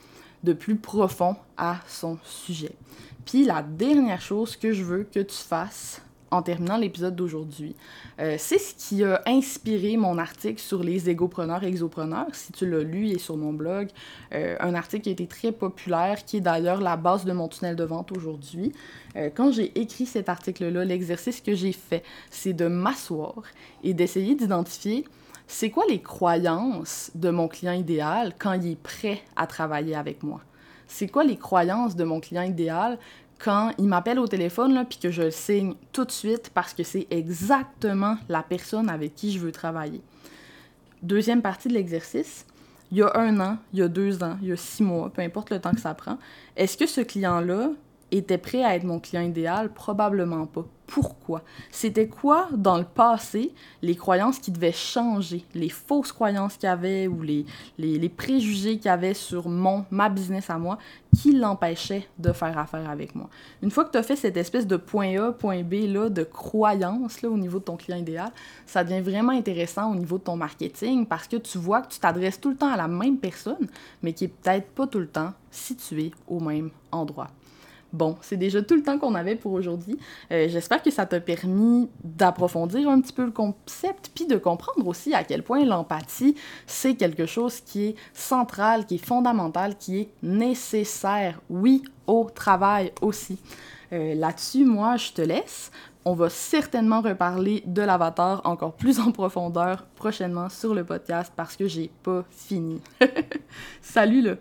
de 0.43 0.53
plus 0.53 0.77
profond 0.77 1.37
à 1.57 1.81
son 1.87 2.19
sujet. 2.25 2.73
Puis 3.25 3.45
la 3.45 3.63
dernière 3.63 4.21
chose 4.21 4.57
que 4.57 4.73
je 4.73 4.83
veux 4.83 5.05
que 5.05 5.21
tu 5.21 5.37
fasses 5.37 6.03
en 6.31 6.43
terminant 6.43 6.77
l'épisode 6.77 7.17
d'aujourd'hui. 7.17 7.75
Euh, 8.21 8.37
c'est 8.39 8.59
ce 8.59 8.75
qui 8.75 9.05
a 9.05 9.21
inspiré 9.27 9.97
mon 9.97 10.19
article 10.19 10.61
sur 10.61 10.83
les 10.83 11.11
égopreneurs 11.11 11.65
et 11.65 11.69
exopreneurs. 11.69 12.33
Si 12.33 12.53
tu 12.53 12.69
l'as 12.69 12.83
lu, 12.83 13.07
il 13.07 13.13
est 13.15 13.19
sur 13.19 13.37
mon 13.37 13.53
blog. 13.53 13.89
Euh, 14.33 14.57
un 14.61 14.75
article 14.75 15.03
qui 15.03 15.09
a 15.09 15.13
été 15.13 15.27
très 15.27 15.53
populaire, 15.53 16.25
qui 16.25 16.37
est 16.39 16.41
d'ailleurs 16.41 16.81
la 16.81 16.97
base 16.97 17.25
de 17.25 17.33
mon 17.33 17.49
tunnel 17.49 17.77
de 17.77 17.85
vente 17.85 18.13
aujourd'hui. 18.13 18.73
Euh, 19.17 19.31
quand 19.35 19.51
j'ai 19.51 19.79
écrit 19.79 20.07
cet 20.07 20.29
article-là, 20.29 20.85
l'exercice 20.85 21.41
que 21.41 21.55
j'ai 21.55 21.73
fait, 21.73 22.05
c'est 22.31 22.53
de 22.53 22.67
m'asseoir 22.67 23.43
et 23.83 23.95
d'essayer 23.95 24.35
d'identifier 24.35 25.05
c'est 25.53 25.71
quoi 25.71 25.85
les 25.89 26.01
croyances 26.01 27.11
de 27.17 27.29
mon 27.31 27.49
client 27.49 27.73
idéal 27.73 28.35
quand 28.39 28.53
il 28.53 28.71
est 28.71 28.81
prêt 28.81 29.21
à 29.35 29.49
travailler 29.49 29.97
avec 29.97 30.23
moi. 30.23 30.41
C'est 30.91 31.09
quoi 31.09 31.23
les 31.23 31.37
croyances 31.37 31.95
de 31.95 32.03
mon 32.03 32.21
client 32.21 32.43
idéal 32.43 32.99
quand 33.39 33.71
il 33.79 33.87
m'appelle 33.87 34.19
au 34.19 34.27
téléphone, 34.27 34.85
puis 34.89 34.99
que 34.99 35.11
je 35.11 35.23
le 35.23 35.31
signe 35.31 35.75
tout 35.93 36.05
de 36.05 36.11
suite 36.11 36.51
parce 36.53 36.75
que 36.75 36.83
c'est 36.83 37.07
exactement 37.11 38.19
la 38.29 38.43
personne 38.43 38.91
avec 38.91 39.15
qui 39.15 39.33
je 39.33 39.39
veux 39.39 39.53
travailler? 39.53 40.03
Deuxième 41.01 41.41
partie 41.41 41.69
de 41.69 41.75
l'exercice, 41.75 42.45
il 42.91 42.99
y 42.99 43.03
a 43.03 43.13
un 43.15 43.39
an, 43.41 43.57
il 43.73 43.79
y 43.79 43.83
a 43.83 43.89
deux 43.89 44.23
ans, 44.23 44.37
il 44.43 44.49
y 44.49 44.53
a 44.53 44.57
six 44.57 44.83
mois, 44.83 45.11
peu 45.11 45.23
importe 45.23 45.51
le 45.51 45.61
temps 45.61 45.71
que 45.71 45.81
ça 45.81 45.95
prend, 45.95 46.19
est-ce 46.57 46.77
que 46.77 46.87
ce 46.87 47.01
client-là 47.01 47.71
était 48.11 48.39
prêt 48.39 48.65
à 48.65 48.77
être 48.77 48.85
mon 48.85 48.99
client 48.99 49.23
idéal? 49.23 49.73
Probablement 49.73 50.47
pas 50.47 50.65
pourquoi? 50.91 51.43
C'était 51.71 52.09
quoi 52.09 52.49
dans 52.53 52.77
le 52.77 52.85
passé 52.85 53.55
les 53.81 53.95
croyances 53.95 54.41
qui 54.41 54.51
devaient 54.51 54.73
changer, 54.73 55.45
les 55.55 55.69
fausses 55.69 56.11
croyances 56.11 56.57
qu'il 56.57 56.69
y 56.69 56.73
avait 56.73 57.07
ou 57.07 57.23
les, 57.23 57.45
préjugés 58.09 58.77
qu'il 58.77 58.87
y 58.87 58.89
avait 58.89 59.15
sur 59.15 59.49
mon, 59.49 59.85
ma 59.93 60.09
business 60.09 60.51
à 60.51 60.59
moi 60.59 60.79
qui 61.17 61.33
l'empêchaient 61.33 62.09
de 62.19 62.33
faire 62.33 62.59
affaire 62.59 62.91
avec 62.91 63.15
moi? 63.15 63.29
Une 63.63 63.71
fois 63.71 63.85
que 63.85 63.93
tu 63.93 63.99
as 63.99 64.03
fait 64.03 64.17
cette 64.17 64.37
espèce 64.37 64.67
de 64.67 64.77
point 64.77 65.17
A, 65.17 65.33
point 65.33 65.63
B 65.63 65.75
là, 65.87 66.09
de 66.09 66.25
croyances 66.25 67.23
là, 67.23 67.31
au 67.31 67.39
niveau 67.39 67.61
de 67.61 67.65
ton 67.65 67.77
client 67.77 67.99
idéal, 67.99 68.33
ça 68.67 68.83
devient 68.83 69.01
vraiment 69.01 69.33
intéressant 69.33 69.93
au 69.93 69.95
niveau 69.95 70.19
de 70.19 70.25
ton 70.25 70.37
marketing 70.37 71.07
parce 71.07 71.29
que 71.29 71.37
tu 71.37 71.59
vois 71.59 71.83
que 71.83 71.93
tu 71.93 72.01
t'adresses 72.01 72.41
tout 72.41 72.51
le 72.51 72.57
temps 72.57 72.73
à 72.73 72.77
la 72.77 72.89
même 72.89 73.19
personne, 73.19 73.69
mais 74.03 74.13
qui 74.13 74.25
est 74.25 74.29
peut-être 74.29 74.69
pas 74.71 74.89
tout 74.89 74.99
le 74.99 75.09
temps 75.09 75.33
située 75.53 76.11
au 76.27 76.41
même 76.41 76.71
endroit. 76.91 77.29
Bon, 77.93 78.17
c'est 78.21 78.37
déjà 78.37 78.63
tout 78.63 78.77
le 78.77 78.83
temps 78.83 78.99
qu'on 78.99 79.15
avait 79.15 79.35
pour 79.35 79.53
aujourd'hui. 79.53 79.99
Euh, 80.31 80.47
j'espère 80.49 80.83
que 80.83 80.91
ça 80.91 81.07
t'a 81.07 81.21
permis 81.21 81.89
d'approfondir 82.05 82.89
un 82.89 83.01
petit 83.01 83.13
peu 83.13 83.25
le 83.25 83.33
concept, 83.33 84.13
puis 84.15 84.27
de 84.27 84.37
comprendre 84.37 84.87
aussi 84.87 85.13
à 85.13 85.25
quel 85.25 85.43
point 85.43 85.65
l'empathie, 85.65 86.37
c'est 86.67 86.95
quelque 86.95 87.27
chose 87.27 87.61
qui 87.61 87.87
est 87.87 87.95
central, 88.13 88.87
qui 88.87 88.97
est 88.97 89.05
fondamental, 89.05 89.77
qui 89.77 89.99
est 89.99 90.09
nécessaire, 90.23 91.41
oui, 91.51 91.83
au 92.07 92.29
travail 92.33 92.93
aussi. 93.01 93.39
Euh, 93.93 94.15
là-dessus, 94.15 94.65
moi, 94.65 94.97
je 94.97 95.13
te 95.13 95.23
laisse. 95.23 95.73
On 96.05 96.15
va 96.15 96.31
certainement 96.31 97.01
reparler 97.01 97.63
de 97.67 97.83
l'avatar 97.83 98.41
encore 98.45 98.75
plus 98.75 99.01
en 99.01 99.11
profondeur 99.11 99.85
prochainement 99.97 100.49
sur 100.49 100.75
le 100.75 100.85
podcast 100.85 101.33
parce 101.37 101.57
que 101.57 101.67
j'ai 101.67 101.91
pas 102.03 102.25
fini. 102.31 102.81
Salut 103.83 104.23
là! 104.23 104.37